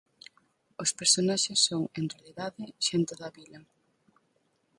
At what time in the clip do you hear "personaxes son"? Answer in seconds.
0.99-1.83